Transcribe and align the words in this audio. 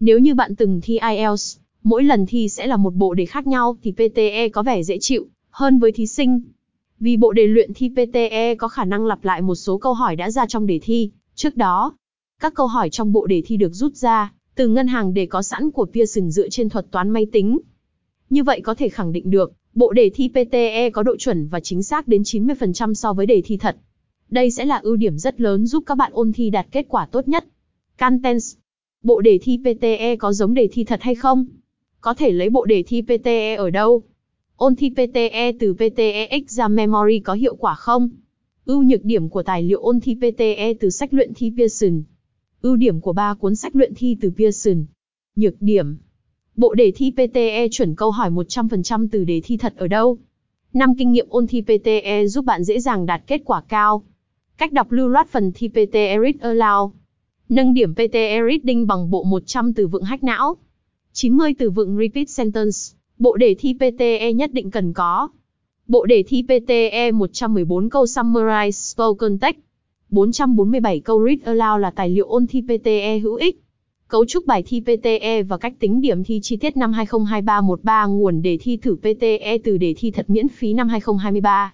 Nếu 0.00 0.18
như 0.18 0.34
bạn 0.34 0.56
từng 0.56 0.80
thi 0.82 0.98
IELTS, 0.98 1.58
mỗi 1.82 2.04
lần 2.04 2.26
thi 2.26 2.48
sẽ 2.48 2.66
là 2.66 2.76
một 2.76 2.94
bộ 2.94 3.14
đề 3.14 3.26
khác 3.26 3.46
nhau 3.46 3.76
thì 3.82 3.92
PTE 3.92 4.48
có 4.48 4.62
vẻ 4.62 4.82
dễ 4.82 4.98
chịu 5.00 5.26
hơn 5.50 5.78
với 5.78 5.92
thí 5.92 6.06
sinh. 6.06 6.40
Vì 7.00 7.16
bộ 7.16 7.32
đề 7.32 7.46
luyện 7.46 7.70
thi 7.74 7.88
PTE 7.88 8.54
có 8.54 8.68
khả 8.68 8.84
năng 8.84 9.06
lặp 9.06 9.24
lại 9.24 9.42
một 9.42 9.54
số 9.54 9.78
câu 9.78 9.94
hỏi 9.94 10.16
đã 10.16 10.30
ra 10.30 10.46
trong 10.46 10.66
đề 10.66 10.78
thi 10.82 11.10
trước 11.34 11.56
đó. 11.56 11.94
Các 12.40 12.54
câu 12.54 12.66
hỏi 12.66 12.90
trong 12.90 13.12
bộ 13.12 13.26
đề 13.26 13.42
thi 13.46 13.56
được 13.56 13.72
rút 13.72 13.94
ra 13.94 14.32
từ 14.54 14.68
ngân 14.68 14.86
hàng 14.86 15.14
đề 15.14 15.26
có 15.26 15.42
sẵn 15.42 15.70
của 15.70 15.86
Pearson 15.94 16.30
dựa 16.30 16.48
trên 16.48 16.68
thuật 16.68 16.90
toán 16.90 17.10
máy 17.10 17.26
tính. 17.32 17.58
Như 18.30 18.42
vậy 18.42 18.60
có 18.60 18.74
thể 18.74 18.88
khẳng 18.88 19.12
định 19.12 19.30
được, 19.30 19.52
bộ 19.74 19.92
đề 19.92 20.10
thi 20.14 20.28
PTE 20.28 20.90
có 20.90 21.02
độ 21.02 21.16
chuẩn 21.16 21.48
và 21.48 21.60
chính 21.60 21.82
xác 21.82 22.08
đến 22.08 22.22
90% 22.22 22.94
so 22.94 23.12
với 23.12 23.26
đề 23.26 23.42
thi 23.44 23.56
thật. 23.56 23.76
Đây 24.30 24.50
sẽ 24.50 24.64
là 24.64 24.76
ưu 24.76 24.96
điểm 24.96 25.18
rất 25.18 25.40
lớn 25.40 25.66
giúp 25.66 25.84
các 25.86 25.94
bạn 25.94 26.12
ôn 26.14 26.32
thi 26.32 26.50
đạt 26.50 26.66
kết 26.72 26.86
quả 26.88 27.06
tốt 27.12 27.28
nhất. 27.28 27.44
Contents 27.98 28.56
Bộ 29.06 29.20
đề 29.20 29.38
thi 29.42 29.58
PTE 29.58 30.16
có 30.16 30.32
giống 30.32 30.54
đề 30.54 30.68
thi 30.72 30.84
thật 30.84 31.02
hay 31.02 31.14
không? 31.14 31.46
Có 32.00 32.14
thể 32.14 32.32
lấy 32.32 32.50
bộ 32.50 32.64
đề 32.64 32.82
thi 32.82 33.02
PTE 33.02 33.54
ở 33.54 33.70
đâu? 33.70 34.02
Ôn 34.56 34.76
thi 34.76 34.90
PTE 34.90 35.52
từ 35.60 35.74
PTE 35.74 36.26
Exam 36.26 36.74
Memory 36.74 37.18
có 37.18 37.32
hiệu 37.32 37.56
quả 37.56 37.74
không? 37.74 38.10
Ưu 38.64 38.82
nhược 38.82 39.04
điểm 39.04 39.28
của 39.28 39.42
tài 39.42 39.62
liệu 39.62 39.80
ôn 39.80 40.00
thi 40.00 40.14
PTE 40.14 40.74
từ 40.80 40.90
sách 40.90 41.14
luyện 41.14 41.32
thi 41.34 41.52
Pearson. 41.56 42.02
Ưu 42.62 42.76
điểm 42.76 43.00
của 43.00 43.12
ba 43.12 43.34
cuốn 43.34 43.56
sách 43.56 43.76
luyện 43.76 43.92
thi 43.96 44.16
từ 44.20 44.30
Pearson. 44.38 44.84
Nhược 45.36 45.54
điểm. 45.60 45.96
Bộ 46.56 46.74
đề 46.74 46.92
thi 46.94 47.10
PTE 47.10 47.68
chuẩn 47.70 47.94
câu 47.94 48.10
hỏi 48.10 48.30
100% 48.30 49.08
từ 49.12 49.24
đề 49.24 49.40
thi 49.44 49.56
thật 49.56 49.74
ở 49.76 49.88
đâu? 49.88 50.18
Năm 50.72 50.94
kinh 50.98 51.12
nghiệm 51.12 51.26
ôn 51.28 51.46
thi 51.46 51.62
PTE 51.62 52.26
giúp 52.26 52.44
bạn 52.44 52.64
dễ 52.64 52.80
dàng 52.80 53.06
đạt 53.06 53.22
kết 53.26 53.42
quả 53.44 53.62
cao. 53.68 54.02
Cách 54.58 54.72
đọc 54.72 54.92
lưu 54.92 55.08
loát 55.08 55.28
phần 55.28 55.52
thi 55.54 55.68
PTE 55.68 56.18
Read 56.22 56.40
Aloud. 56.40 56.92
Nâng 57.48 57.74
điểm 57.74 57.94
PTE 57.94 58.40
Reading 58.50 58.86
bằng 58.86 59.10
bộ 59.10 59.24
100 59.24 59.74
từ 59.74 59.86
vựng 59.86 60.02
hack 60.02 60.24
não. 60.24 60.56
90 61.12 61.54
từ 61.58 61.70
vựng 61.70 61.96
Repeat 61.98 62.28
Sentence. 62.28 62.78
Bộ 63.18 63.36
đề 63.36 63.54
thi 63.58 63.74
PTE 63.74 64.32
nhất 64.32 64.52
định 64.52 64.70
cần 64.70 64.92
có. 64.92 65.28
Bộ 65.88 66.06
đề 66.06 66.22
thi 66.22 66.42
PTE 66.42 67.10
114 67.10 67.90
câu 67.90 68.04
Summarize 68.04 68.70
Spoken 68.70 69.38
Text. 69.38 69.58
447 70.10 71.00
câu 71.00 71.26
Read 71.26 71.38
Aloud 71.44 71.82
là 71.82 71.90
tài 71.90 72.08
liệu 72.08 72.26
ôn 72.26 72.46
thi 72.46 72.62
PTE 72.62 73.18
hữu 73.18 73.34
ích. 73.34 73.60
Cấu 74.08 74.26
trúc 74.26 74.46
bài 74.46 74.62
thi 74.66 74.80
PTE 74.80 75.42
và 75.42 75.58
cách 75.58 75.74
tính 75.78 76.00
điểm 76.00 76.24
thi 76.24 76.40
chi 76.42 76.56
tiết 76.56 76.76
năm 76.76 76.92
2023-13 76.92 78.16
nguồn 78.16 78.42
đề 78.42 78.58
thi 78.60 78.76
thử 78.76 78.96
PTE 78.96 79.58
từ 79.64 79.76
đề 79.78 79.94
thi 79.96 80.10
thật 80.10 80.30
miễn 80.30 80.48
phí 80.48 80.72
năm 80.72 80.88
2023. 80.88 81.72